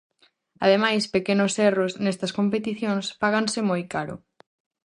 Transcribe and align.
Ademais, 0.65 1.03
pequenos 1.15 1.53
erros, 1.69 1.91
nestas 2.03 2.35
competicións, 2.39 3.05
páganse 3.21 3.59
moi 3.69 3.81
caro. 3.93 4.15